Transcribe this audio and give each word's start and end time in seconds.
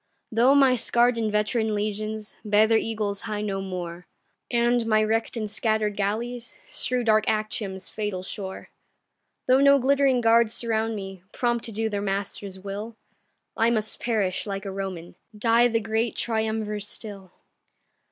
Though 0.31 0.55
my 0.55 0.73
scarr'd 0.73 1.15
and 1.15 1.31
veteran 1.31 1.75
legions 1.75 2.35
Bear 2.43 2.65
their 2.65 2.77
eagles 2.79 3.21
high 3.21 3.43
no 3.43 3.61
more, 3.61 4.07
And 4.49 4.87
my 4.87 5.03
wreck'd 5.03 5.37
and 5.37 5.47
scatter'd 5.47 5.95
galleys 5.95 6.57
Strew 6.67 7.03
dark 7.03 7.25
Actium's 7.27 7.87
fatal 7.89 8.23
shore, 8.23 8.71
Though 9.45 9.59
no 9.61 9.77
glittering 9.77 10.19
guards 10.19 10.55
surround 10.55 10.95
me, 10.95 11.21
Prompt 11.33 11.63
to 11.65 11.71
do 11.71 11.87
their 11.87 12.01
master's 12.01 12.59
will, 12.59 12.95
I 13.55 13.69
must 13.69 13.99
perish 13.99 14.47
like 14.47 14.65
a 14.65 14.71
Roman, 14.71 15.17
Die 15.37 15.67
the 15.67 15.79
great 15.79 16.15
Triumvir 16.15 16.79
still. 16.79 17.31